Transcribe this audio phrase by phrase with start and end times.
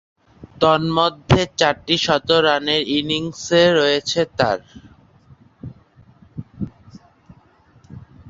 [0.61, 4.59] তন্মধ্যে চারটি শতরানের ইনিংসে রয়েছে তার।